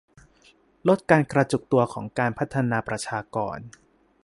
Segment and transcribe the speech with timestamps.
[0.87, 3.57] ลดการกระจุกตัวของการพัฒนาประชากร